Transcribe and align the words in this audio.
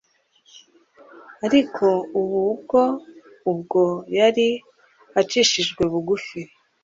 Ariko 1.45 1.85
ubu 2.19 2.41
bwo, 2.61 2.83
ubwo 3.51 3.83
yari 4.17 4.47
acishijwe 5.21 5.83
bugufi, 5.91 6.39